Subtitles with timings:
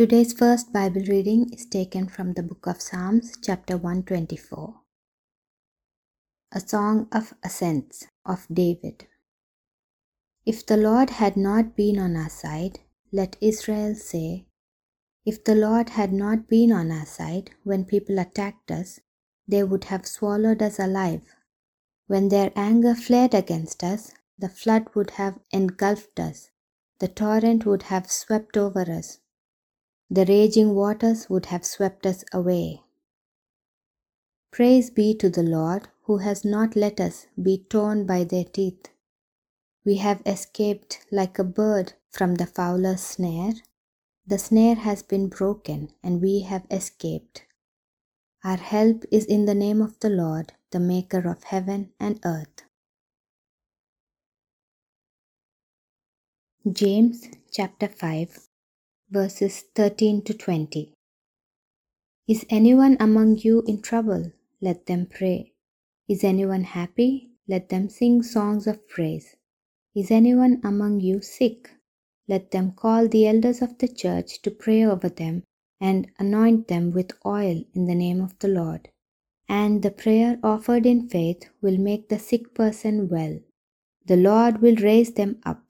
[0.00, 4.80] Today's first Bible reading is taken from the book of Psalms, chapter 124.
[6.52, 9.08] A Song of Ascents of David.
[10.46, 12.78] If the Lord had not been on our side,
[13.12, 14.46] let Israel say,
[15.26, 19.00] If the Lord had not been on our side when people attacked us,
[19.46, 21.34] they would have swallowed us alive.
[22.06, 26.50] When their anger flared against us, the flood would have engulfed us,
[27.00, 29.18] the torrent would have swept over us,
[30.12, 32.82] the raging waters would have swept us away.
[34.50, 38.88] Praise be to the Lord, who has not let us be torn by their teeth.
[39.84, 43.52] We have escaped like a bird from the fowler's snare.
[44.26, 47.44] The snare has been broken, and we have escaped.
[48.42, 52.64] Our help is in the name of the Lord, the Maker of heaven and earth.
[56.70, 58.49] James chapter 5,
[59.12, 60.92] verses 13 to 20.
[62.28, 64.30] Is anyone among you in trouble?
[64.60, 65.52] Let them pray.
[66.08, 67.30] Is anyone happy?
[67.48, 69.34] Let them sing songs of praise.
[69.96, 71.70] Is anyone among you sick?
[72.28, 75.42] Let them call the elders of the church to pray over them
[75.80, 78.90] and anoint them with oil in the name of the Lord.
[79.48, 83.40] And the prayer offered in faith will make the sick person well.
[84.06, 85.69] The Lord will raise them up.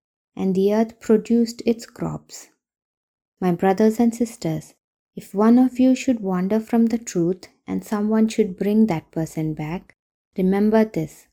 [0.35, 2.49] and the earth produced its crops.
[3.39, 4.75] My brothers and sisters,
[5.15, 9.53] if one of you should wander from the truth and someone should bring that person
[9.53, 9.95] back,
[10.37, 11.27] remember this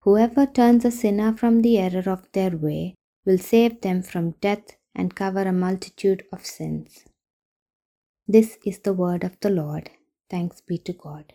[0.00, 2.94] whoever turns a sinner from the error of their way
[3.24, 7.04] will save them from death and cover a multitude of sins.
[8.26, 9.90] This is the word of the Lord.
[10.28, 11.32] Thanks be to God.